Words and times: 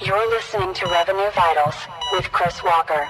You're 0.00 0.30
listening 0.30 0.74
to 0.74 0.86
Revenue 0.86 1.30
Vitals 1.34 1.74
with 2.12 2.30
Chris 2.32 2.62
Walker. 2.62 3.08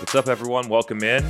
What's 0.00 0.14
up, 0.14 0.28
everyone? 0.28 0.68
Welcome 0.68 1.02
in. 1.02 1.24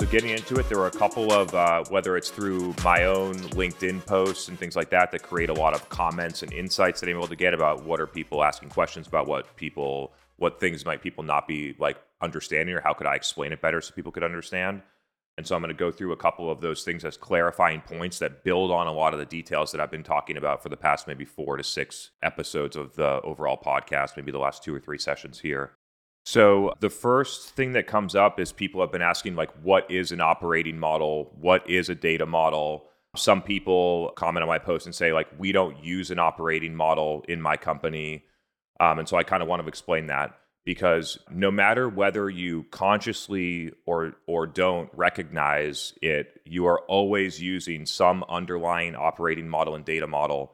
So, 0.00 0.06
getting 0.06 0.30
into 0.30 0.58
it, 0.58 0.66
there 0.70 0.78
are 0.78 0.86
a 0.86 0.90
couple 0.90 1.30
of, 1.30 1.54
uh, 1.54 1.84
whether 1.90 2.16
it's 2.16 2.30
through 2.30 2.74
my 2.82 3.04
own 3.04 3.34
LinkedIn 3.34 4.06
posts 4.06 4.48
and 4.48 4.58
things 4.58 4.74
like 4.74 4.88
that, 4.88 5.12
that 5.12 5.22
create 5.22 5.50
a 5.50 5.52
lot 5.52 5.74
of 5.74 5.86
comments 5.90 6.42
and 6.42 6.50
insights 6.54 7.00
that 7.00 7.10
I'm 7.10 7.16
able 7.16 7.28
to 7.28 7.36
get 7.36 7.52
about 7.52 7.84
what 7.84 8.00
are 8.00 8.06
people 8.06 8.42
asking 8.42 8.70
questions 8.70 9.06
about, 9.06 9.26
what 9.26 9.54
people, 9.56 10.14
what 10.36 10.58
things 10.58 10.86
might 10.86 11.02
people 11.02 11.22
not 11.22 11.46
be 11.46 11.76
like 11.78 11.98
understanding, 12.22 12.74
or 12.74 12.80
how 12.80 12.94
could 12.94 13.06
I 13.06 13.14
explain 13.14 13.52
it 13.52 13.60
better 13.60 13.82
so 13.82 13.92
people 13.92 14.10
could 14.10 14.24
understand. 14.24 14.80
And 15.36 15.46
so, 15.46 15.54
I'm 15.54 15.60
going 15.60 15.68
to 15.68 15.78
go 15.78 15.92
through 15.92 16.12
a 16.12 16.16
couple 16.16 16.50
of 16.50 16.62
those 16.62 16.82
things 16.82 17.04
as 17.04 17.18
clarifying 17.18 17.82
points 17.82 18.18
that 18.20 18.42
build 18.42 18.70
on 18.70 18.86
a 18.86 18.92
lot 18.92 19.12
of 19.12 19.20
the 19.20 19.26
details 19.26 19.70
that 19.72 19.82
I've 19.82 19.90
been 19.90 20.02
talking 20.02 20.38
about 20.38 20.62
for 20.62 20.70
the 20.70 20.78
past 20.78 21.08
maybe 21.08 21.26
four 21.26 21.58
to 21.58 21.62
six 21.62 22.12
episodes 22.22 22.74
of 22.74 22.94
the 22.94 23.20
overall 23.20 23.60
podcast, 23.62 24.16
maybe 24.16 24.32
the 24.32 24.38
last 24.38 24.64
two 24.64 24.74
or 24.74 24.80
three 24.80 24.98
sessions 24.98 25.40
here. 25.40 25.72
So 26.24 26.74
the 26.80 26.90
first 26.90 27.50
thing 27.50 27.72
that 27.72 27.86
comes 27.86 28.14
up 28.14 28.38
is 28.38 28.52
people 28.52 28.80
have 28.80 28.92
been 28.92 29.02
asking 29.02 29.36
like 29.36 29.50
what 29.62 29.90
is 29.90 30.12
an 30.12 30.20
operating 30.20 30.78
model? 30.78 31.32
What 31.40 31.68
is 31.68 31.88
a 31.88 31.94
data 31.94 32.26
model? 32.26 32.86
Some 33.16 33.42
people 33.42 34.12
comment 34.16 34.42
on 34.42 34.48
my 34.48 34.58
post 34.58 34.86
and 34.86 34.94
say 34.94 35.12
like 35.12 35.28
we 35.38 35.52
don't 35.52 35.82
use 35.82 36.10
an 36.10 36.18
operating 36.18 36.74
model 36.74 37.24
in 37.28 37.40
my 37.40 37.56
company. 37.56 38.24
Um, 38.78 38.98
and 38.98 39.08
so 39.08 39.16
I 39.16 39.24
kind 39.24 39.42
of 39.42 39.48
want 39.48 39.62
to 39.62 39.68
explain 39.68 40.06
that 40.06 40.38
because 40.64 41.18
no 41.30 41.50
matter 41.50 41.88
whether 41.88 42.28
you 42.28 42.64
consciously 42.70 43.72
or 43.86 44.14
or 44.26 44.46
don't 44.46 44.90
recognize 44.94 45.94
it, 46.02 46.40
you 46.44 46.66
are 46.66 46.80
always 46.82 47.40
using 47.40 47.86
some 47.86 48.24
underlying 48.28 48.94
operating 48.94 49.48
model 49.48 49.74
and 49.74 49.84
data 49.84 50.06
model 50.06 50.52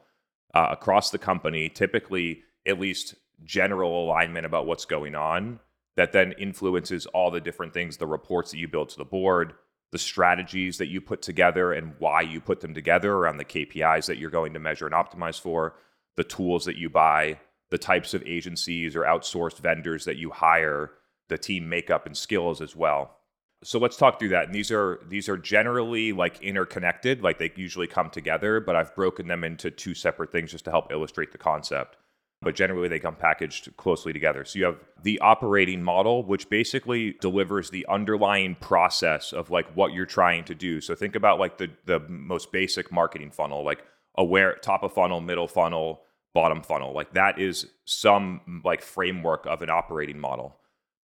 uh, 0.53 0.69
across 0.71 1.11
the 1.11 1.17
company. 1.17 1.69
Typically, 1.69 2.43
at 2.65 2.79
least 2.79 3.15
general 3.43 4.03
alignment 4.05 4.45
about 4.45 4.65
what's 4.65 4.85
going 4.85 5.15
on 5.15 5.59
that 5.95 6.11
then 6.11 6.31
influences 6.33 7.05
all 7.07 7.31
the 7.31 7.41
different 7.41 7.73
things 7.73 7.97
the 7.97 8.07
reports 8.07 8.51
that 8.51 8.57
you 8.57 8.67
build 8.67 8.89
to 8.89 8.97
the 8.97 9.05
board 9.05 9.53
the 9.91 9.97
strategies 9.97 10.77
that 10.77 10.87
you 10.87 10.99
put 10.99 11.21
together 11.21 11.71
and 11.71 11.95
why 11.99 12.21
you 12.21 12.41
put 12.41 12.59
them 12.61 12.73
together 12.73 13.13
around 13.13 13.37
the 13.37 13.45
KPIs 13.45 14.07
that 14.07 14.17
you're 14.17 14.29
going 14.29 14.53
to 14.53 14.59
measure 14.59 14.85
and 14.85 14.95
optimize 14.95 15.39
for 15.39 15.75
the 16.15 16.23
tools 16.23 16.65
that 16.65 16.75
you 16.75 16.89
buy 16.89 17.39
the 17.69 17.77
types 17.77 18.13
of 18.13 18.23
agencies 18.25 18.95
or 18.95 19.03
outsourced 19.03 19.59
vendors 19.59 20.05
that 20.05 20.17
you 20.17 20.29
hire 20.31 20.91
the 21.29 21.37
team 21.37 21.69
makeup 21.69 22.05
and 22.05 22.17
skills 22.17 22.61
as 22.61 22.75
well. 22.75 23.17
So 23.63 23.79
let's 23.79 23.97
talk 23.97 24.19
through 24.19 24.29
that. 24.29 24.45
And 24.45 24.55
these 24.55 24.71
are 24.71 24.99
these 25.07 25.29
are 25.29 25.37
generally 25.37 26.11
like 26.11 26.41
interconnected 26.41 27.23
like 27.23 27.39
they 27.39 27.51
usually 27.55 27.87
come 27.87 28.09
together 28.09 28.59
but 28.59 28.75
i've 28.75 28.93
broken 28.95 29.27
them 29.27 29.43
into 29.43 29.71
two 29.71 29.95
separate 29.95 30.31
things 30.31 30.51
just 30.51 30.65
to 30.65 30.71
help 30.71 30.91
illustrate 30.91 31.31
the 31.31 31.37
concept 31.37 31.97
but 32.41 32.55
generally 32.55 32.87
they 32.87 32.99
come 32.99 33.15
packaged 33.15 33.75
closely 33.77 34.13
together. 34.13 34.45
So 34.45 34.59
you 34.59 34.65
have 34.65 34.79
the 35.01 35.19
operating 35.19 35.81
model, 35.81 36.23
which 36.23 36.49
basically 36.49 37.13
delivers 37.19 37.69
the 37.69 37.85
underlying 37.87 38.55
process 38.55 39.33
of 39.33 39.49
like 39.49 39.67
what 39.75 39.93
you're 39.93 40.05
trying 40.05 40.43
to 40.45 40.55
do. 40.55 40.79
So 40.79 40.93
think 40.95 41.15
about 41.15 41.39
like 41.39 41.57
the 41.57 41.71
the 41.85 41.99
most 42.07 42.51
basic 42.51 42.91
marketing 42.91 43.31
funnel, 43.31 43.63
like 43.63 43.83
aware 44.15 44.55
top 44.55 44.83
of 44.83 44.93
funnel, 44.93 45.19
middle 45.19 45.47
funnel, 45.47 46.01
bottom 46.33 46.61
funnel. 46.61 46.93
Like 46.93 47.13
that 47.13 47.39
is 47.39 47.67
some 47.85 48.61
like 48.63 48.81
framework 48.83 49.45
of 49.47 49.61
an 49.63 49.69
operating 49.69 50.19
model. 50.19 50.57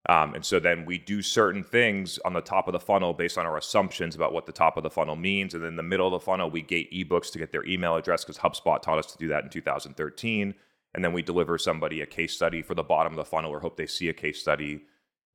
Um, 0.09 0.35
and 0.35 0.45
so 0.45 0.59
then 0.59 0.87
we 0.87 0.97
do 0.97 1.21
certain 1.21 1.63
things 1.63 2.19
on 2.25 2.33
the 2.33 2.41
top 2.41 2.67
of 2.67 2.73
the 2.73 2.81
funnel 2.81 3.13
based 3.13 3.37
on 3.37 3.45
our 3.45 3.59
assumptions 3.59 4.15
about 4.15 4.33
what 4.33 4.47
the 4.47 4.53
top 4.53 4.77
of 4.77 4.83
the 4.83 4.91
funnel 4.91 5.17
means. 5.17 5.53
And 5.53 5.63
then 5.63 5.77
the 5.77 5.83
middle 5.83 6.07
of 6.07 6.13
the 6.13 6.25
funnel, 6.25 6.49
we 6.49 6.63
gate 6.63 6.91
ebooks 6.93 7.31
to 7.33 7.39
get 7.39 7.53
their 7.53 7.67
email 7.67 7.97
address 7.97 8.25
because 8.25 8.39
HubSpot 8.39 8.81
taught 8.81 8.99
us 8.99 9.13
to 9.13 9.19
do 9.19 9.29
that 9.29 9.45
in 9.45 9.51
2013 9.51 10.55
and 10.95 11.05
then 11.05 11.13
we 11.13 11.23
deliver 11.23 11.59
somebody 11.59 12.01
a 12.01 12.07
case 12.07 12.35
study 12.35 12.63
for 12.63 12.75
the 12.75 12.83
bottom 12.83 13.13
of 13.13 13.17
the 13.17 13.25
funnel 13.25 13.51
or 13.51 13.61
hope 13.61 13.77
they 13.77 13.87
see 13.87 14.09
a 14.09 14.15
case 14.15 14.41
study 14.41 14.83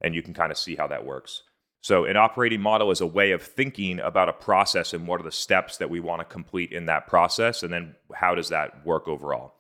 and 0.02 0.16
you 0.16 0.22
can 0.22 0.34
kind 0.34 0.52
of 0.52 0.58
see 0.58 0.75
how 0.75 0.88
that 0.88 1.06
works 1.06 1.44
so 1.81 2.06
an 2.06 2.18
operating 2.18 2.62
model 2.62 2.91
is 2.91 3.02
a 3.02 3.08
way 3.08 3.31
of 3.31 3.41
thinking 3.41 4.00
about 4.00 4.30
a 4.30 4.34
process 4.34 4.94
and 4.94 5.08
what 5.08 5.19
are 5.19 5.24
the 5.24 5.31
steps 5.31 5.78
that 5.78 5.90
we 5.90 6.00
want 6.00 6.19
to 6.19 6.25
complete 6.25 6.72
in 6.72 6.86
that 6.86 7.08
process 7.08 7.63
and 7.63 7.74
then 7.74 7.96
how 8.13 8.36
does 8.36 8.50
that 8.50 8.86
work 8.86 9.08
overall 9.08 9.56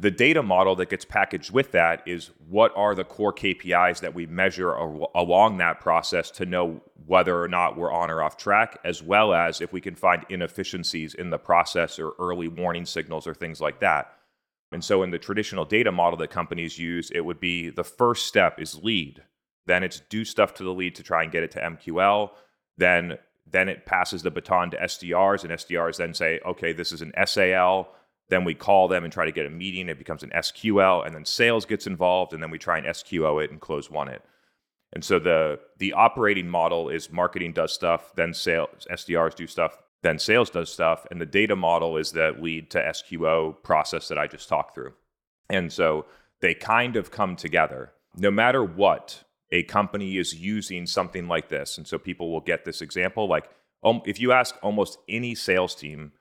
the 0.00 0.10
data 0.10 0.42
model 0.42 0.74
that 0.76 0.88
gets 0.88 1.04
packaged 1.04 1.50
with 1.50 1.72
that 1.72 2.02
is 2.06 2.30
what 2.48 2.72
are 2.74 2.94
the 2.94 3.04
core 3.04 3.34
KPIs 3.34 4.00
that 4.00 4.14
we 4.14 4.24
measure 4.24 4.72
along 4.72 5.58
that 5.58 5.80
process 5.80 6.30
to 6.32 6.46
know 6.46 6.80
whether 7.04 7.38
or 7.38 7.48
not 7.48 7.76
we're 7.76 7.92
on 7.92 8.10
or 8.10 8.22
off 8.22 8.38
track, 8.38 8.78
as 8.82 9.02
well 9.02 9.34
as 9.34 9.60
if 9.60 9.74
we 9.74 9.80
can 9.80 9.94
find 9.94 10.24
inefficiencies 10.30 11.12
in 11.12 11.28
the 11.28 11.38
process 11.38 11.98
or 11.98 12.14
early 12.18 12.48
warning 12.48 12.86
signals 12.86 13.26
or 13.26 13.34
things 13.34 13.60
like 13.60 13.80
that. 13.80 14.14
And 14.72 14.84
so, 14.84 15.02
in 15.02 15.10
the 15.10 15.18
traditional 15.18 15.64
data 15.64 15.90
model 15.90 16.18
that 16.18 16.30
companies 16.30 16.78
use, 16.78 17.10
it 17.10 17.20
would 17.20 17.40
be 17.40 17.70
the 17.70 17.84
first 17.84 18.26
step 18.26 18.60
is 18.60 18.82
lead. 18.82 19.22
Then 19.66 19.82
it's 19.82 20.00
do 20.00 20.24
stuff 20.24 20.54
to 20.54 20.64
the 20.64 20.72
lead 20.72 20.94
to 20.96 21.02
try 21.02 21.22
and 21.22 21.32
get 21.32 21.42
it 21.42 21.50
to 21.52 21.60
MQL. 21.60 22.30
Then, 22.78 23.18
then 23.50 23.68
it 23.68 23.84
passes 23.84 24.22
the 24.22 24.30
baton 24.30 24.70
to 24.70 24.76
SDRs, 24.76 25.42
and 25.42 25.52
SDRs 25.52 25.96
then 25.96 26.14
say, 26.14 26.40
okay, 26.46 26.72
this 26.72 26.92
is 26.92 27.02
an 27.02 27.12
SAL. 27.26 27.92
Then 28.28 28.44
we 28.44 28.54
call 28.54 28.86
them 28.86 29.02
and 29.02 29.12
try 29.12 29.24
to 29.24 29.32
get 29.32 29.46
a 29.46 29.50
meeting. 29.50 29.88
It 29.88 29.98
becomes 29.98 30.22
an 30.22 30.30
SQL, 30.30 31.04
and 31.04 31.14
then 31.14 31.24
sales 31.24 31.66
gets 31.66 31.86
involved, 31.88 32.32
and 32.32 32.42
then 32.42 32.50
we 32.50 32.58
try 32.58 32.78
and 32.78 32.86
SQO 32.86 33.42
it 33.42 33.50
and 33.50 33.60
close 33.60 33.90
one 33.90 34.08
it. 34.08 34.22
And 34.92 35.04
so 35.04 35.18
the 35.18 35.60
the 35.78 35.92
operating 35.92 36.48
model 36.48 36.88
is 36.88 37.10
marketing 37.10 37.52
does 37.52 37.72
stuff, 37.72 38.12
then 38.16 38.34
sales 38.34 38.86
SDRs 38.90 39.34
do 39.34 39.46
stuff, 39.46 39.78
then 40.02 40.18
sales 40.18 40.50
does 40.50 40.72
stuff. 40.72 41.06
And 41.10 41.20
the 41.20 41.26
data 41.26 41.56
model 41.56 41.96
is 41.96 42.12
the 42.12 42.34
lead 42.38 42.70
to 42.70 42.78
SQO 42.78 43.62
process 43.62 44.08
that 44.08 44.18
I 44.18 44.26
just 44.26 44.48
talked 44.48 44.74
through. 44.74 44.94
And 45.48 45.72
so 45.72 46.06
they 46.40 46.54
kind 46.54 46.96
of 46.96 47.10
come 47.10 47.36
together. 47.36 47.92
No 48.16 48.30
matter 48.30 48.64
what, 48.64 49.24
a 49.52 49.62
company 49.64 50.16
is 50.16 50.34
using 50.34 50.86
something 50.86 51.28
like 51.28 51.48
this. 51.48 51.76
And 51.76 51.86
so 51.86 51.98
people 51.98 52.30
will 52.30 52.40
get 52.40 52.64
this 52.64 52.80
example. 52.80 53.28
Like 53.28 53.50
um, 53.82 54.00
if 54.06 54.20
you 54.20 54.32
ask 54.32 54.56
almost 54.62 54.98
any 55.08 55.34
sales 55.34 55.74
team, 55.74 56.12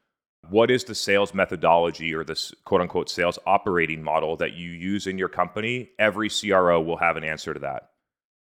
what 0.50 0.72
is 0.72 0.84
the 0.84 0.96
sales 0.96 1.34
methodology 1.34 2.14
or 2.14 2.24
this 2.24 2.54
quote 2.66 2.82
unquote 2.82 3.10
sales 3.10 3.38
operating 3.46 4.02
model 4.02 4.36
that 4.38 4.54
you 4.54 4.72
use 4.72 5.08
in 5.08 5.18
your 5.18 5.30
company? 5.30 5.90
Every 6.00 6.30
CRO 6.30 6.82
will 6.82 6.98
have 6.98 7.18
an 7.18 7.24
answer 7.24 7.54
to 7.54 7.60
that. 7.60 7.92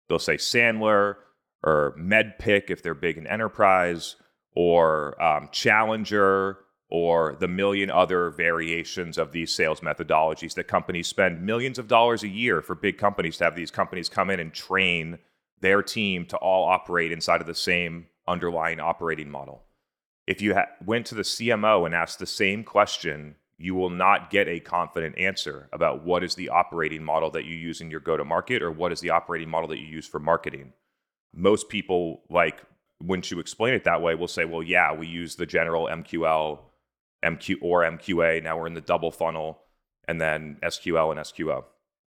They'll 0.07 0.19
say 0.19 0.37
Sandler 0.37 1.15
or 1.63 1.95
MEDDPICC 1.99 2.69
if 2.69 2.81
they're 2.81 2.93
big 2.93 3.17
in 3.17 3.27
enterprise 3.27 4.15
or 4.55 5.21
um, 5.21 5.49
Challenger 5.51 6.59
or 6.89 7.35
the 7.39 7.47
million 7.47 7.91
other 7.91 8.31
variations 8.31 9.17
of 9.17 9.31
these 9.31 9.53
sales 9.53 9.81
methodologies 9.81 10.55
that 10.55 10.67
companies 10.67 11.07
spend 11.07 11.41
millions 11.41 11.77
of 11.77 11.87
dollars 11.87 12.23
a 12.23 12.27
year 12.27 12.61
for 12.61 12.73
big 12.73 12.97
companies 12.97 13.37
to 13.37 13.43
have 13.43 13.55
these 13.55 13.71
companies 13.71 14.09
come 14.09 14.29
in 14.29 14.39
and 14.39 14.53
train 14.53 15.19
their 15.61 15.83
team 15.83 16.25
to 16.25 16.37
all 16.37 16.65
operate 16.65 17.11
inside 17.11 17.41
of 17.41 17.47
the 17.47 17.53
same 17.53 18.07
underlying 18.27 18.79
operating 18.79 19.29
model. 19.29 19.63
If 20.25 20.41
you 20.41 20.55
ha- 20.55 20.67
went 20.83 21.05
to 21.07 21.15
the 21.15 21.23
CMO 21.23 21.85
and 21.85 21.93
asked 21.93 22.19
the 22.19 22.25
same 22.25 22.63
question, 22.63 23.35
you 23.57 23.75
will 23.75 23.89
not 23.89 24.29
get 24.29 24.47
a 24.47 24.59
confident 24.59 25.17
answer 25.17 25.67
about 25.73 26.05
what 26.05 26.23
is 26.23 26.35
the 26.35 26.49
operating 26.49 27.03
model 27.03 27.29
that 27.31 27.45
you 27.45 27.55
use 27.55 27.81
in 27.81 27.91
your 27.91 27.99
go 27.99 28.15
to 28.15 28.23
market 28.23 28.61
or 28.61 28.71
what 28.71 28.91
is 28.91 29.01
the 29.01 29.09
operating 29.09 29.49
model 29.49 29.67
that 29.67 29.79
you 29.79 29.85
use 29.85 30.07
for 30.07 30.19
marketing. 30.19 30.71
Most 31.33 31.67
people 31.67 32.21
like 32.29 32.63
once 33.01 33.31
you 33.31 33.39
explain 33.39 33.73
it 33.73 33.83
that 33.85 34.01
way, 34.01 34.15
we'll 34.15 34.27
say, 34.27 34.45
well, 34.45 34.63
yeah, 34.63 34.93
we 34.93 35.07
use 35.07 35.35
the 35.35 35.45
general 35.45 35.85
MQL, 35.85 36.59
MQ 37.23 37.57
or 37.61 37.83
MQA. 37.83 38.43
Now 38.43 38.57
we're 38.57 38.67
in 38.67 38.73
the 38.73 38.81
double 38.81 39.11
funnel, 39.11 39.61
and 40.07 40.19
then 40.19 40.57
SQL 40.63 41.11
and 41.11 41.19
SQO. 41.21 41.63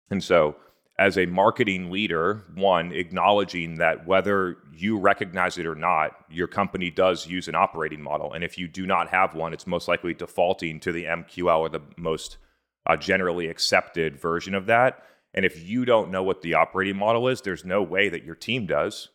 And 0.09 0.23
so, 0.23 0.55
as 0.99 1.17
a 1.17 1.25
marketing 1.25 1.89
leader, 1.89 2.43
one, 2.53 2.91
acknowledging 2.91 3.75
that 3.75 4.05
whether 4.05 4.57
you 4.71 4.99
recognize 4.99 5.57
it 5.57 5.65
or 5.65 5.73
not, 5.73 6.11
your 6.29 6.47
company 6.47 6.91
does 6.91 7.25
use 7.25 7.47
an 7.47 7.55
operating 7.55 8.01
model. 8.01 8.31
And 8.31 8.43
if 8.43 8.59
you 8.59 8.67
do 8.67 8.85
not 8.85 9.09
have 9.09 9.33
one, 9.33 9.53
it's 9.53 9.65
most 9.65 9.87
likely 9.87 10.13
defaulting 10.13 10.79
to 10.81 10.91
the 10.91 11.05
MQL 11.05 11.59
or 11.59 11.69
the 11.69 11.81
most 11.97 12.37
uh, 12.85 12.95
generally 12.95 13.47
accepted 13.47 14.19
version 14.19 14.53
of 14.53 14.67
that. 14.67 15.03
And 15.33 15.45
if 15.45 15.67
you 15.67 15.83
don't 15.83 16.11
know 16.11 16.21
what 16.21 16.43
the 16.43 16.53
operating 16.53 16.97
model 16.97 17.27
is, 17.27 17.41
there's 17.41 17.65
no 17.65 17.81
way 17.81 18.09
that 18.09 18.23
your 18.23 18.35
team 18.35 18.67
does. 18.67 19.09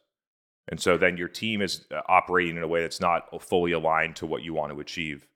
And 0.68 0.80
so 0.80 0.98
then 0.98 1.16
your 1.16 1.28
team 1.28 1.62
is 1.62 1.86
uh, 1.90 2.00
operating 2.08 2.56
in 2.56 2.62
a 2.62 2.68
way 2.68 2.82
that's 2.82 3.00
not 3.00 3.42
fully 3.42 3.72
aligned 3.72 4.16
to 4.16 4.26
what 4.26 4.42
you 4.42 4.54
want 4.54 4.72
to 4.72 4.80
achieve. 4.80 5.26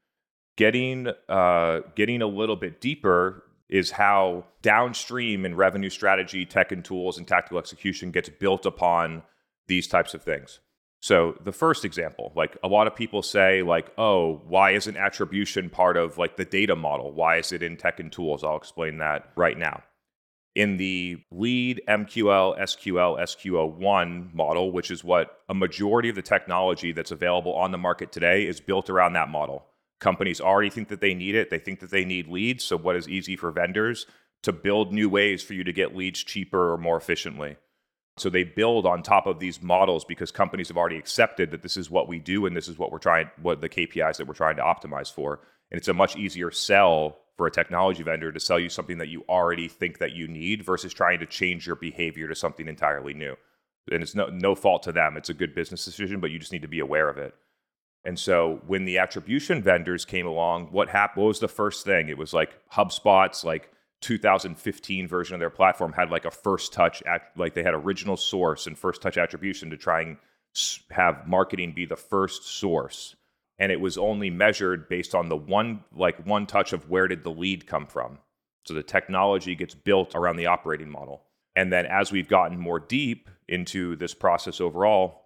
Getting 0.57 1.09
uh, 1.29 1.81
getting 1.95 2.21
a 2.21 2.27
little 2.27 2.57
bit 2.57 2.81
deeper 2.81 3.45
is 3.69 3.93
how 3.93 4.45
downstream 4.61 5.47
in 5.47 5.55
revenue 5.55 5.89
strategy, 5.89 6.45
tech 6.45 6.73
and 6.73 6.85
tools, 6.85 7.17
and 7.17 7.27
tactical 7.27 7.59
execution 7.59 8.11
gets 8.11 8.29
built 8.29 8.67
upon 8.67 9.23
these 9.67 9.89
types 9.89 10.13
of 10.13 10.23
things. 10.23 10.61
So 11.01 11.37
the 11.43 11.53
first 11.53 11.85
example, 11.85 12.33
like 12.37 12.57
a 12.63 12.69
lot 12.69 12.87
of 12.87 12.95
people 12.95 13.23
say, 13.23 13.63
like, 13.63 13.91
oh, 13.99 14.43
why 14.47 14.73
isn't 14.73 14.97
attribution 14.97 15.71
part 15.71 15.97
of 15.97 16.19
like 16.19 16.37
the 16.37 16.45
data 16.45 16.77
model? 16.77 17.13
Why 17.13 17.39
is 17.39 17.51
it 17.51 17.63
in 17.63 17.77
tech 17.77 17.99
and 17.99 18.13
tools? 18.13 18.45
I'll 18.45 18.57
explain 18.57 18.99
that 18.99 19.33
right 19.35 19.59
now. 19.59 19.83
In 20.55 20.77
the 20.77 21.23
lead 21.31 21.81
MQL, 21.89 22.59
SQL, 22.59 23.19
SQL1 23.19 24.35
model, 24.35 24.71
which 24.71 24.91
is 24.91 25.03
what 25.03 25.39
a 25.49 25.55
majority 25.55 26.11
of 26.11 26.15
the 26.15 26.23
technology 26.23 26.93
that's 26.93 27.11
available 27.11 27.55
on 27.55 27.71
the 27.71 27.79
market 27.79 28.13
today 28.13 28.47
is 28.47 28.61
built 28.61 28.91
around 28.91 29.15
that 29.15 29.31
model. 29.31 29.65
Companies 29.99 30.43
already 30.43 30.69
think 30.69 30.89
that 30.89 31.01
they 31.01 31.15
need 31.15 31.35
it. 31.35 31.49
They 31.49 31.59
think 31.59 31.81
that 31.81 31.91
they 31.91 32.05
need 32.05 32.29
leads. 32.29 32.65
So, 32.65 32.77
what 32.77 32.97
is 32.97 33.09
easy 33.09 33.35
for 33.35 33.51
vendors 33.51 34.05
to 34.43 34.53
build 34.53 34.93
new 34.93 35.09
ways 35.09 35.43
for 35.43 35.55
you 35.55 35.65
to 35.65 35.73
get 35.73 35.97
leads 35.97 36.23
cheaper 36.23 36.73
or 36.73 36.77
more 36.77 36.99
efficiently? 36.99 37.57
So, 38.19 38.29
they 38.29 38.45
build 38.45 38.85
on 38.85 39.03
top 39.03 39.27
of 39.27 39.39
these 39.39 39.63
models 39.63 40.05
because 40.05 40.31
companies 40.31 40.69
have 40.69 40.77
already 40.77 40.99
accepted 40.99 41.51
that 41.53 41.63
this 41.63 41.79
is 41.79 41.91
what 41.91 42.09
we 42.09 42.19
do 42.19 42.45
and 42.45 42.55
this 42.55 42.69
is 42.69 42.79
what 42.79 42.93
we're 42.93 42.99
trying, 42.99 43.31
what 43.41 43.63
the 43.63 43.71
KPIs 43.71 44.19
that 44.19 44.27
we're 44.27 44.35
trying 44.35 44.57
to 44.57 44.63
optimize 44.63 45.11
for. 45.11 45.41
And 45.73 45.79
it's 45.79 45.89
a 45.89 45.95
much 45.95 46.17
easier 46.17 46.51
sell 46.51 47.17
for 47.39 47.47
a 47.47 47.51
technology 47.51 48.03
vendor 48.03 48.31
to 48.31 48.39
sell 48.39 48.61
you 48.61 48.69
something 48.69 48.99
that 48.99 49.09
you 49.09 49.25
already 49.27 49.69
think 49.69 49.99
that 49.99 50.13
you 50.13 50.29
need 50.29 50.63
versus 50.63 50.93
trying 50.93 51.19
to 51.21 51.27
change 51.27 51.67
your 51.67 51.77
behavior 51.77 52.29
to 52.29 52.35
something 52.35 52.69
entirely 52.69 53.15
new. 53.15 53.35
And 53.91 54.03
it's 54.03 54.15
no 54.15 54.27
no 54.27 54.55
fault 54.55 54.83
to 54.83 54.93
them. 54.93 55.17
It's 55.17 55.31
a 55.31 55.35
good 55.35 55.55
business 55.55 55.87
decision, 55.87 56.21
but 56.21 56.31
you 56.31 56.39
just 56.39 56.53
need 56.53 56.63
to 56.63 56.69
be 56.69 56.81
aware 56.81 57.09
of 57.09 57.17
it. 57.17 57.35
And 58.05 58.19
so 58.19 58.61
when 58.67 58.85
the 58.85 58.99
attribution 58.99 59.63
vendors 59.63 60.05
came 60.05 60.27
along, 60.27 60.67
what 60.73 60.91
happened? 60.91 61.23
What 61.23 61.29
was 61.29 61.41
the 61.41 61.49
first 61.49 61.87
thing? 61.87 62.11
It 62.11 62.19
was 62.19 62.35
like 62.35 62.59
HubSpot's 62.71 63.43
like 63.43 63.71
2015 64.03 65.09
version 65.09 65.35
of 65.35 65.41
their 65.41 65.49
platform 65.49 65.95
had 65.95 66.11
like 66.11 66.27
a 66.27 66.31
first 66.31 66.75
touch, 66.75 67.03
at, 67.05 67.31
like 67.35 67.55
they 67.55 67.63
had 67.63 67.75
original 67.75 68.19
source 68.19 68.67
and 68.67 68.77
first 68.77 69.01
touch 69.01 69.17
attribution 69.17 69.71
to 69.71 69.79
try 69.79 70.03
and 70.03 70.17
have 70.91 71.27
marketing 71.27 71.73
be 71.73 71.87
the 71.87 71.97
first 71.97 72.45
source 72.45 73.17
and 73.63 73.71
it 73.71 73.81
was 73.81 73.97
only 73.97 74.29
measured 74.29 74.89
based 74.89 75.15
on 75.15 75.29
the 75.29 75.37
one 75.37 75.85
like 75.95 76.27
one 76.27 76.47
touch 76.47 76.73
of 76.73 76.91
where 76.91 77.07
did 77.07 77.23
the 77.23 77.31
lead 77.31 77.65
come 77.65 77.87
from. 77.87 78.19
So 78.67 78.75
the 78.75 78.83
technology 78.83 79.55
gets 79.55 79.73
built 79.73 80.17
around 80.17 80.35
the 80.35 80.47
operating 80.47 80.91
model. 80.91 81.23
And 81.55 81.73
then 81.73 81.87
as 81.87 82.11
we've 82.11 82.27
gotten 82.27 82.59
more 82.59 82.81
deep 82.81 83.31
into 83.47 83.95
this 83.95 84.15
process 84.15 84.61
overall 84.61 85.21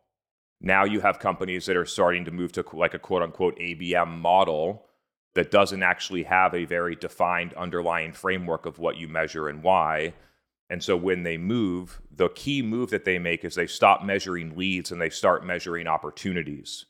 now 0.61 0.85
you 0.85 1.01
have 1.01 1.19
companies 1.19 1.65
that 1.65 1.79
are 1.79 1.87
starting 1.87 2.27
to 2.27 2.31
move 2.31 2.53
to 2.53 2.65
like 2.75 2.93
a 2.93 2.99
quote 2.99 3.23
unquote 3.23 3.59
abm 3.59 4.19
model 4.19 4.85
that 5.35 5.51
doesn't 5.51 5.83
actually 5.83 6.25
have 6.25 6.53
a 6.55 6.67
very 6.67 6.95
defined 6.95 7.55
underlying 7.55 8.13
framework 8.13 8.67
of 8.67 8.79
what 8.79 8.97
you 8.97 9.09
measure 9.09 9.49
and 9.49 9.63
why. 9.63 10.13
And 10.69 10.83
so 10.83 10.95
when 10.95 11.23
they 11.23 11.39
move 11.39 12.03
the 12.15 12.29
key 12.29 12.61
move 12.61 12.91
that 12.91 13.07
they 13.07 13.19
make 13.19 13.47
is 13.47 13.55
they 13.55 13.67
stop 13.67 14.05
measuring 14.05 14.59
leads 14.59 14.93
and 14.93 15.01
they 15.01 15.11
start 15.11 15.47
measuring 15.47 15.87
opportunities 15.87 16.85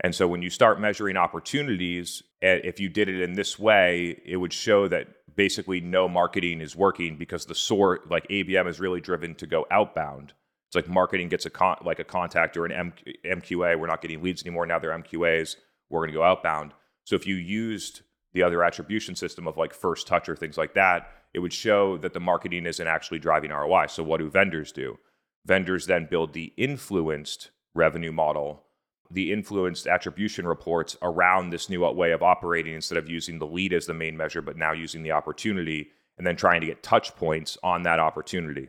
and 0.00 0.14
so 0.14 0.28
when 0.28 0.42
you 0.42 0.50
start 0.50 0.80
measuring 0.80 1.16
opportunities, 1.16 2.22
eh, 2.42 2.60
if 2.62 2.78
you 2.78 2.88
did 2.88 3.08
it 3.08 3.20
in 3.20 3.32
this 3.32 3.58
way, 3.58 4.20
it 4.24 4.36
would 4.36 4.52
show 4.52 4.86
that 4.88 5.08
basically 5.34 5.80
no 5.80 6.08
marketing 6.08 6.60
is 6.60 6.76
working 6.76 7.16
because 7.16 7.46
the 7.46 7.54
sort 7.54 8.08
like 8.10 8.26
ABM 8.28 8.68
is 8.68 8.80
really 8.80 9.00
driven 9.00 9.34
to 9.36 9.46
go 9.46 9.66
outbound. 9.70 10.34
It's 10.68 10.76
like 10.76 10.88
marketing 10.88 11.28
gets 11.28 11.46
a 11.46 11.50
con- 11.50 11.78
like 11.84 11.98
a 11.98 12.04
contact 12.04 12.56
or 12.56 12.64
an 12.64 12.72
M- 12.72 12.92
MQA. 13.24 13.78
We're 13.78 13.86
not 13.86 14.02
getting 14.02 14.22
leads 14.22 14.42
anymore. 14.42 14.66
Now 14.66 14.78
they're 14.78 14.96
MQAs. 14.96 15.56
We're 15.88 16.00
going 16.00 16.12
to 16.12 16.18
go 16.18 16.22
outbound. 16.22 16.74
So 17.04 17.16
if 17.16 17.26
you 17.26 17.36
used 17.36 18.02
the 18.34 18.42
other 18.42 18.62
attribution 18.62 19.16
system 19.16 19.48
of 19.48 19.56
like 19.56 19.72
first 19.72 20.06
touch 20.06 20.28
or 20.28 20.36
things 20.36 20.58
like 20.58 20.74
that, 20.74 21.10
it 21.34 21.40
would 21.40 21.52
show 21.52 21.96
that 21.98 22.12
the 22.12 22.20
marketing 22.20 22.66
isn't 22.66 22.86
actually 22.86 23.18
driving 23.18 23.50
ROI. 23.50 23.86
So 23.86 24.02
what 24.02 24.18
do 24.18 24.30
vendors 24.30 24.70
do? 24.70 24.98
Vendors 25.46 25.86
then 25.86 26.06
build 26.10 26.34
the 26.34 26.52
influenced 26.56 27.50
revenue 27.74 28.12
model 28.12 28.64
the 29.10 29.32
influenced 29.32 29.86
attribution 29.86 30.46
reports 30.46 30.96
around 31.02 31.50
this 31.50 31.70
new 31.70 31.88
way 31.90 32.12
of 32.12 32.22
operating 32.22 32.74
instead 32.74 32.98
of 32.98 33.08
using 33.08 33.38
the 33.38 33.46
lead 33.46 33.72
as 33.72 33.86
the 33.86 33.94
main 33.94 34.16
measure, 34.16 34.42
but 34.42 34.56
now 34.56 34.72
using 34.72 35.02
the 35.02 35.12
opportunity 35.12 35.90
and 36.18 36.26
then 36.26 36.36
trying 36.36 36.60
to 36.60 36.66
get 36.66 36.82
touch 36.82 37.14
points 37.16 37.56
on 37.62 37.82
that 37.84 38.00
opportunity. 38.00 38.68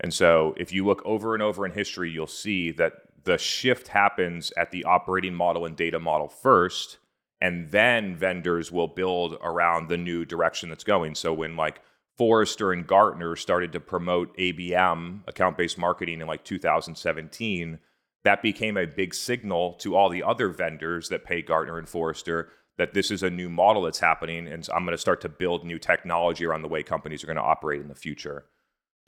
And 0.00 0.12
so 0.12 0.54
if 0.56 0.72
you 0.72 0.84
look 0.84 1.02
over 1.04 1.34
and 1.34 1.42
over 1.42 1.64
in 1.64 1.72
history, 1.72 2.10
you'll 2.10 2.26
see 2.26 2.72
that 2.72 2.94
the 3.24 3.38
shift 3.38 3.88
happens 3.88 4.52
at 4.56 4.72
the 4.72 4.84
operating 4.84 5.34
model 5.34 5.64
and 5.64 5.76
data 5.76 6.00
model 6.00 6.28
first, 6.28 6.98
and 7.40 7.70
then 7.70 8.16
vendors 8.16 8.72
will 8.72 8.88
build 8.88 9.36
around 9.42 9.88
the 9.88 9.96
new 9.96 10.24
direction 10.24 10.68
that's 10.68 10.82
going. 10.82 11.14
So 11.14 11.32
when 11.32 11.56
like 11.56 11.80
Forrester 12.16 12.72
and 12.72 12.86
Gartner 12.86 13.36
started 13.36 13.72
to 13.72 13.80
promote 13.80 14.36
ABM, 14.38 15.28
account 15.28 15.56
based 15.56 15.78
marketing, 15.78 16.20
in 16.20 16.26
like 16.26 16.44
2017 16.44 17.78
that 18.24 18.42
became 18.42 18.76
a 18.76 18.86
big 18.86 19.14
signal 19.14 19.74
to 19.74 19.96
all 19.96 20.08
the 20.08 20.22
other 20.22 20.48
vendors 20.48 21.08
that 21.08 21.24
pay 21.24 21.42
Gartner 21.42 21.78
and 21.78 21.88
Forrester 21.88 22.50
that 22.78 22.94
this 22.94 23.10
is 23.10 23.22
a 23.22 23.30
new 23.30 23.50
model 23.50 23.82
that's 23.82 24.00
happening. 24.00 24.46
And 24.46 24.66
I'm 24.74 24.84
going 24.84 24.96
to 24.96 24.98
start 24.98 25.20
to 25.22 25.28
build 25.28 25.64
new 25.64 25.78
technology 25.78 26.46
around 26.46 26.62
the 26.62 26.68
way 26.68 26.82
companies 26.82 27.22
are 27.22 27.26
going 27.26 27.36
to 27.36 27.42
operate 27.42 27.80
in 27.80 27.88
the 27.88 27.94
future. 27.94 28.46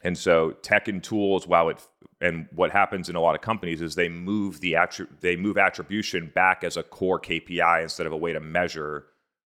And 0.02 0.18
so 0.18 0.52
tech 0.62 0.86
and 0.86 1.02
tools, 1.02 1.46
while 1.46 1.70
it 1.70 1.86
and 2.20 2.46
what 2.54 2.70
happens 2.70 3.08
in 3.08 3.16
a 3.16 3.20
lot 3.20 3.34
of 3.34 3.40
companies 3.40 3.80
is 3.80 3.94
they 3.94 4.08
move 4.08 4.60
the 4.60 4.74
attri- 4.74 5.08
they 5.20 5.34
move 5.34 5.56
attribution 5.56 6.30
back 6.34 6.62
as 6.62 6.76
a 6.76 6.82
core 6.82 7.18
KPI 7.18 7.82
instead 7.82 8.06
of 8.06 8.12
a 8.12 8.16
way 8.16 8.32
to 8.32 8.40
measure 8.40 9.06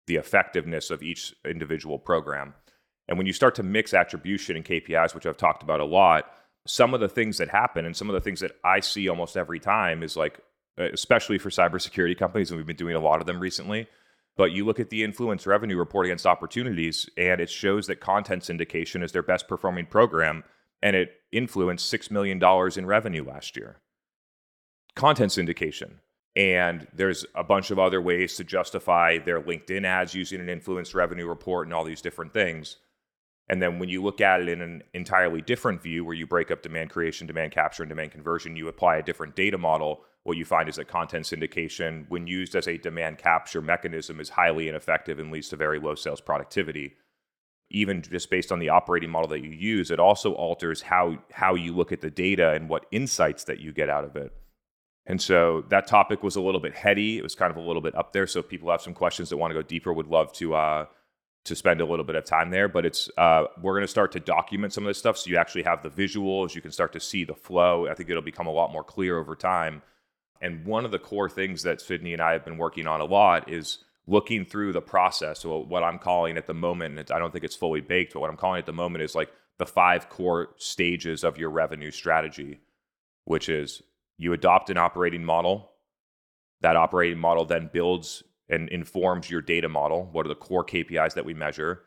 the 0.07 0.17
effectiveness 0.17 0.91
of 0.91 1.03
each 1.03 1.35
individual 1.45 1.99
program. 1.99 2.55
And 3.09 3.19
when 3.19 3.27
you 3.27 3.33
start 3.33 3.55
to 3.57 3.63
mix 3.63 3.93
attribution 3.93 4.57
and 4.57 4.65
KPIs, 4.65 5.15
which 5.15 5.27
I've 5.27 5.37
talked 5.37 5.63
about 5.63 5.81
a 5.81 5.85
lot, 5.85 6.31
some 6.67 6.95
of 6.95 7.01
the 7.01 7.09
things 7.09 7.39
that 7.39 7.49
happen 7.49 7.85
and 7.85 7.97
some 7.97 8.09
of 8.09 8.15
the 8.15 8.21
things 8.21 8.41
that 8.41 8.53
I 8.65 8.81
see 8.81 9.09
almost 9.09 9.37
every 9.37 9.61
time 9.61 10.03
is 10.03 10.17
like, 10.17 10.41
uh, 10.79 10.89
especially 10.93 11.39
for 11.39 11.51
cybersecurity 11.51 12.17
companies, 12.17 12.51
and 12.51 12.59
we've 12.59 12.67
been 12.67 12.77
doing 12.77 12.97
a 12.97 13.01
lot 13.01 13.21
of 13.21 13.27
them 13.27 13.41
recently. 13.41 13.87
But 14.37 14.53
you 14.53 14.65
look 14.65 14.81
at 14.81 14.91
the 14.91 15.05
influence 15.05 15.47
revenue 15.47 15.77
report 15.77 16.07
against 16.07 16.27
opportunities, 16.27 17.09
and 17.17 17.41
it 17.41 17.51
shows 17.51 17.87
that 17.87 18.01
content 18.01 18.43
syndication 18.43 19.03
is 19.03 19.13
their 19.13 19.23
best 19.23 19.47
performing 19.47 19.87
program, 19.87 20.43
and 20.83 20.97
it 20.97 21.13
influenced 21.31 21.93
$6 21.93 22.11
million 22.11 22.43
in 22.77 22.87
revenue 22.87 23.25
last 23.25 23.57
year. 23.57 23.77
Content 24.97 25.31
syndication. 25.31 25.99
And 26.37 26.89
there's 26.93 27.25
a 27.37 27.45
bunch 27.45 27.71
of 27.71 27.79
other 27.79 28.01
ways 28.01 28.37
to 28.37 28.45
justify 28.45 29.19
their 29.19 29.41
LinkedIn 29.41 29.85
ads 29.85 30.15
using 30.15 30.41
an 30.41 30.49
influence 30.49 30.95
revenue 30.95 31.29
report 31.29 31.69
and 31.69 31.75
all 31.75 31.85
these 31.85 32.03
different 32.03 32.35
things. 32.35 32.79
And 33.49 33.61
then 33.61 33.79
when 33.79 33.91
you 33.91 34.03
look 34.03 34.21
at 34.21 34.41
it 34.41 34.49
in 34.49 34.63
an 34.63 34.83
entirely 34.95 35.43
different 35.43 35.83
view, 35.83 36.05
where 36.05 36.15
you 36.15 36.27
break 36.27 36.51
up 36.51 36.63
demand 36.63 36.91
creation, 36.91 37.27
demand 37.27 37.53
capture, 37.53 37.83
and 37.83 37.91
demand 37.91 38.13
conversion, 38.13 38.57
you 38.57 38.69
apply 38.69 38.97
a 38.97 39.03
different 39.03 39.37
data 39.37 39.59
model. 39.59 40.03
What 40.23 40.39
you 40.39 40.47
find 40.47 40.69
is 40.69 40.77
that 40.77 40.89
content 40.89 41.27
syndication, 41.27 42.07
when 42.09 42.27
used 42.27 42.57
as 42.57 42.67
a 42.67 42.79
demand 42.79 43.19
capture 43.19 43.61
mechanism, 43.61 44.19
is 44.19 44.31
highly 44.31 44.69
ineffective 44.69 45.19
and 45.19 45.31
leads 45.31 45.51
to 45.51 45.57
very 45.57 45.79
low 45.79 45.95
sales 45.95 46.23
productivity. 46.23 46.95
Even 47.71 48.01
just 48.01 48.31
based 48.31 48.51
on 48.51 48.61
the 48.61 48.71
operating 48.71 49.11
model 49.11 49.29
that 49.29 49.45
you 49.45 49.51
use, 49.51 49.91
it 49.91 50.01
also 50.01 50.33
alters 50.33 50.81
how, 50.81 51.19
how 51.33 51.55
you 51.55 51.75
look 51.75 51.93
at 51.93 52.01
the 52.01 52.11
data 52.11 52.53
and 52.53 52.71
what 52.71 52.87
insights 52.93 53.45
that 53.45 53.61
you 53.61 53.73
get 53.73 53.91
out 53.91 54.05
of 54.05 54.17
it. 54.17 54.33
And 55.07 55.21
so 55.21 55.65
that 55.69 55.87
topic 55.87 56.23
was 56.23 56.37
a 56.37 56.41
little 56.41 56.61
bit 56.61 56.75
heady. 56.75 57.19
It 57.19 57.23
was 57.23 57.35
kind 57.35 57.51
of 57.51 57.59
a 57.59 57.61
little 57.61 57.83
bit 57.83 57.95
up 57.95 58.15
there. 58.15 58.27
So 58.27 58.41
if 58.41 58.49
people 58.49 58.71
have 58.71 58.81
some 58.81 58.95
questions 58.95 59.29
that 59.29 59.37
want 59.37 59.51
to 59.51 59.55
go 59.55 59.63
deeper, 59.63 59.93
would 59.93 60.07
love 60.07 60.33
to 60.35 60.55
uh, 60.55 60.87
to 61.45 61.55
spend 61.55 61.81
a 61.81 61.85
little 61.85 62.05
bit 62.05 62.17
of 62.17 62.25
time 62.25 62.51
there. 62.51 62.69
But 62.69 62.87
it's 62.87 63.11
uh, 63.17 63.45
we're 63.61 63.75
going 63.75 63.85
to 63.85 63.89
start 63.89 64.13
to 64.13 64.21
document 64.21 64.73
some 64.73 64.85
of 64.85 64.89
this 64.89 64.99
stuff, 64.99 65.19
so 65.19 65.31
you 65.31 65.37
actually 65.37 65.65
have 65.65 65.83
the 65.83 65.91
visuals. 65.91 66.55
You 66.55 66.61
can 66.61 66.73
start 66.73 66.93
to 66.95 67.01
see 67.01 67.25
the 67.25 67.35
flow. 67.35 67.89
I 67.89 67.95
think 67.95 68.11
it'll 68.11 68.23
become 68.23 68.47
a 68.47 68.53
lot 68.53 68.73
more 68.73 68.85
clear 68.85 69.19
over 69.19 69.37
time. 69.37 69.83
And 70.41 70.65
one 70.67 70.85
of 70.85 70.91
the 70.91 70.99
core 70.99 71.31
things 71.31 71.63
that 71.63 71.81
Sydney 71.81 72.13
and 72.13 72.21
I 72.21 72.33
have 72.33 72.45
been 72.45 72.59
working 72.59 72.87
on 72.87 73.01
a 73.01 73.05
lot 73.05 73.51
is 73.51 73.79
looking 74.07 74.45
through 74.45 74.73
the 74.73 74.83
process. 74.83 75.41
So 75.41 75.59
what 75.59 75.83
I'm 75.83 75.99
calling 75.99 76.37
at 76.37 76.47
the 76.47 76.55
moment, 76.55 77.11
I 77.11 77.19
don't 77.19 77.33
think 77.33 77.45
it's 77.45 77.57
fully 77.57 77.81
baked, 77.81 78.13
but 78.13 78.21
what 78.21 78.31
I'm 78.31 78.37
calling 78.37 78.59
at 78.59 78.67
the 78.67 78.73
moment 78.73 79.03
is 79.03 79.15
like 79.15 79.31
the 79.59 79.67
five 79.67 80.09
core 80.09 80.49
stages 80.57 81.25
of 81.25 81.39
your 81.39 81.51
revenue 81.51 81.91
strategy, 81.91 82.61
which 83.25 83.49
is 83.49 83.83
you 84.19 84.33
adopt 84.33 84.71
an 84.71 84.77
operating 84.77 85.25
model. 85.25 85.71
That 86.61 86.77
operating 86.77 87.19
model 87.19 87.45
then 87.45 87.71
builds 87.73 88.23
and 88.49 88.69
informs 88.69 89.31
your 89.31 89.41
data 89.41 89.69
model. 89.69 90.09
What 90.13 90.27
are 90.27 90.29
the 90.29 90.35
core 90.35 90.65
KPIs 90.65 91.15
that 91.15 91.25
we 91.25 91.35
measure? 91.35 91.83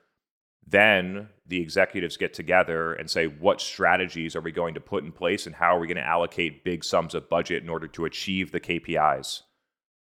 Then 0.65 1.29
the 1.45 1.61
executives 1.61 2.17
get 2.17 2.33
together 2.33 2.93
and 2.93 3.09
say, 3.09 3.27
what 3.27 3.61
strategies 3.61 4.35
are 4.35 4.41
we 4.41 4.51
going 4.51 4.73
to 4.73 4.81
put 4.81 5.03
in 5.03 5.11
place 5.11 5.45
and 5.45 5.55
how 5.55 5.77
are 5.77 5.79
we 5.79 5.87
going 5.87 5.97
to 5.97 6.05
allocate 6.05 6.65
big 6.65 6.83
sums 6.83 7.15
of 7.15 7.29
budget 7.29 7.63
in 7.63 7.69
order 7.69 7.87
to 7.87 8.05
achieve 8.05 8.51
the 8.51 8.59
KPIs? 8.59 9.43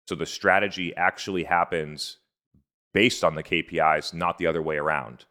So 0.08 0.16
the 0.16 0.26
strategy 0.26 0.96
actually 0.96 1.44
happens 1.44 2.18
based 2.94 3.24
on 3.24 3.36
the 3.36 3.44
KPIs, 3.44 4.14
not 4.14 4.38
the 4.38 4.48
other 4.48 4.62
way 4.62 4.78
around. 4.78 5.26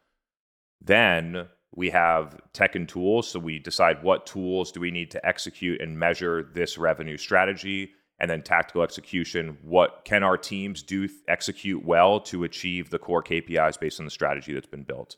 Then 0.81 1.47
we 1.75 1.89
have 1.89 2.39
tech 2.53 2.75
and 2.75 2.87
tools. 2.87 3.27
So 3.27 3.39
we 3.39 3.59
decide 3.59 4.03
what 4.03 4.25
tools 4.25 4.71
do 4.71 4.79
we 4.79 4.91
need 4.91 5.11
to 5.11 5.25
execute 5.25 5.81
and 5.81 5.99
measure 5.99 6.43
this 6.53 6.77
revenue 6.77 7.17
strategy 7.17 7.91
and 8.19 8.29
then 8.29 8.41
tactical 8.41 8.81
execution. 8.81 9.57
What 9.61 10.03
can 10.05 10.23
our 10.23 10.37
teams 10.37 10.81
do 10.81 11.09
execute 11.27 11.83
well 11.83 12.19
to 12.21 12.43
achieve 12.43 12.89
the 12.89 12.99
core 12.99 13.23
KPIs 13.23 13.79
based 13.79 13.99
on 13.99 14.05
the 14.05 14.11
strategy 14.11 14.53
that's 14.53 14.67
been 14.67 14.83
built? 14.83 15.17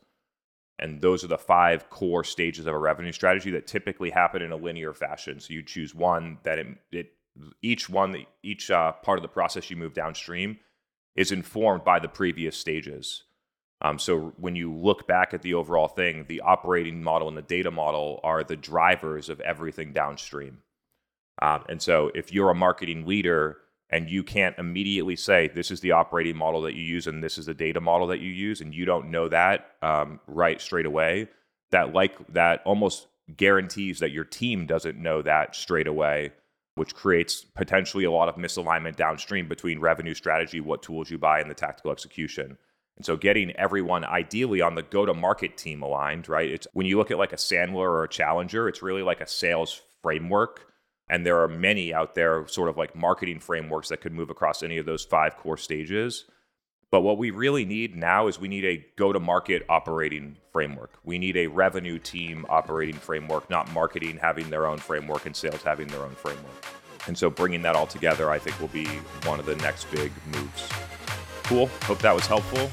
And 0.79 1.01
those 1.01 1.23
are 1.23 1.27
the 1.27 1.37
five 1.37 1.89
core 1.89 2.23
stages 2.23 2.65
of 2.65 2.73
a 2.73 2.79
revenue 2.79 3.11
strategy 3.11 3.51
that 3.51 3.67
typically 3.67 4.11
happen 4.11 4.41
in 4.41 4.51
a 4.51 4.55
linear 4.55 4.93
fashion. 4.93 5.39
So 5.39 5.53
you 5.53 5.63
choose 5.63 5.95
one 5.95 6.37
that 6.43 6.59
it, 6.59 6.67
it 6.91 7.11
each 7.61 7.89
one, 7.89 8.25
each 8.43 8.69
uh, 8.71 8.93
part 8.93 9.17
of 9.17 9.23
the 9.23 9.27
process 9.27 9.69
you 9.69 9.75
move 9.75 9.93
downstream 9.93 10.57
is 11.15 11.31
informed 11.31 11.83
by 11.83 11.99
the 11.99 12.07
previous 12.07 12.55
stages. 12.55 13.23
Um, 13.81 13.99
so 13.99 14.33
when 14.37 14.55
you 14.55 14.73
look 14.73 15.07
back 15.07 15.33
at 15.33 15.41
the 15.41 15.53
overall 15.53 15.87
thing, 15.87 16.25
the 16.27 16.41
operating 16.41 17.03
model 17.03 17.27
and 17.27 17.37
the 17.37 17.43
data 17.43 17.69
model 17.69 18.19
are 18.23 18.43
the 18.43 18.55
drivers 18.55 19.29
of 19.29 19.39
everything 19.41 19.93
downstream. 19.93 20.59
Um, 21.41 21.63
and 21.69 21.81
so 21.81 22.11
if 22.15 22.33
you're 22.33 22.49
a 22.49 22.55
marketing 22.55 23.05
leader 23.05 23.57
and 23.89 24.09
you 24.09 24.23
can't 24.23 24.57
immediately 24.57 25.15
say 25.15 25.49
this 25.53 25.71
is 25.71 25.79
the 25.79 25.91
operating 25.91 26.35
model 26.35 26.61
that 26.63 26.73
you 26.75 26.83
use 26.83 27.07
and 27.07 27.23
this 27.23 27.37
is 27.37 27.45
the 27.45 27.53
data 27.53 27.79
model 27.79 28.07
that 28.07 28.19
you 28.19 28.31
use, 28.31 28.61
and 28.61 28.73
you 28.73 28.85
don't 28.85 29.09
know 29.09 29.29
that 29.29 29.71
um, 29.81 30.19
right 30.27 30.59
straight 30.59 30.85
away, 30.85 31.27
that 31.71 31.93
like 31.93 32.15
that 32.33 32.61
almost 32.65 33.07
guarantees 33.35 33.99
that 33.99 34.11
your 34.11 34.23
team 34.23 34.65
doesn't 34.65 34.97
know 34.97 35.21
that 35.21 35.55
straight 35.55 35.87
away, 35.87 36.31
which 36.75 36.95
creates 36.95 37.43
potentially 37.43 38.03
a 38.03 38.11
lot 38.11 38.29
of 38.29 38.35
misalignment 38.35 38.95
downstream 38.95 39.47
between 39.47 39.79
revenue 39.79 40.13
strategy, 40.13 40.59
what 40.59 40.81
tools 40.81 41.09
you 41.09 41.17
buy, 41.17 41.39
and 41.39 41.49
the 41.49 41.55
tactical 41.55 41.91
execution. 41.91 42.57
And 42.95 43.05
so 43.05 43.15
getting 43.15 43.51
everyone 43.51 44.03
ideally 44.03 44.59
on 44.61 44.75
the 44.75 44.81
go 44.81 45.05
to 45.05 45.13
market 45.13 45.55
team 45.55 45.81
aligned, 45.81 46.27
right? 46.27 46.49
It's 46.49 46.67
when 46.73 46.87
you 46.87 46.97
look 46.97 47.11
at 47.11 47.17
like 47.17 47.33
a 47.33 47.37
Sandler 47.37 47.87
or 47.87 48.03
a 48.03 48.09
Challenger, 48.09 48.67
it's 48.67 48.81
really 48.81 49.03
like 49.03 49.21
a 49.21 49.27
sales 49.27 49.81
framework. 50.01 50.66
And 51.09 51.25
there 51.25 51.41
are 51.41 51.47
many 51.47 51.93
out 51.93 52.15
there, 52.15 52.47
sort 52.47 52.69
of 52.69 52.77
like 52.77 52.95
marketing 52.95 53.39
frameworks 53.39 53.89
that 53.89 54.01
could 54.01 54.13
move 54.13 54.29
across 54.29 54.61
any 54.61 54.77
of 54.77 54.85
those 54.85 55.05
five 55.05 55.37
core 55.37 55.57
stages. 55.57 56.25
But 56.89 57.01
what 57.01 57.17
we 57.17 57.31
really 57.31 57.65
need 57.65 57.95
now 57.95 58.27
is 58.27 58.39
we 58.39 58.47
need 58.47 58.65
a 58.65 58.85
go 58.95 59.11
to 59.11 59.19
market 59.19 59.65
operating 59.67 60.37
framework. 60.51 60.93
We 61.03 61.17
need 61.17 61.35
a 61.35 61.47
revenue 61.47 61.99
team 61.99 62.45
operating 62.49 62.95
framework, 62.95 63.49
not 63.49 63.71
marketing 63.73 64.17
having 64.21 64.49
their 64.49 64.67
own 64.67 64.77
framework 64.77 65.25
and 65.25 65.35
sales 65.35 65.63
having 65.63 65.87
their 65.87 66.03
own 66.03 66.15
framework. 66.15 66.65
And 67.07 67.17
so 67.17 67.29
bringing 67.29 67.61
that 67.63 67.75
all 67.75 67.87
together, 67.87 68.29
I 68.29 68.39
think, 68.39 68.59
will 68.59 68.67
be 68.69 68.85
one 69.25 69.39
of 69.39 69.45
the 69.45 69.55
next 69.57 69.89
big 69.91 70.11
moves. 70.27 70.69
Cool. 71.43 71.67
Hope 71.83 71.99
that 71.99 72.13
was 72.13 72.27
helpful. 72.27 72.69